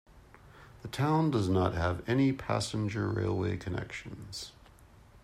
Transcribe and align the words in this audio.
The 0.81 0.87
town 0.87 1.29
does 1.29 1.47
not 1.47 1.75
have 1.75 2.01
any 2.09 2.33
passenger 2.33 3.07
railway 3.07 3.55
connections. 3.57 4.51